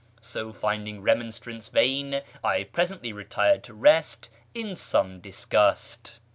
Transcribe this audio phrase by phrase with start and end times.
[0.19, 6.17] So, finding remonstrance vain, I presently retired to rest in some disgust.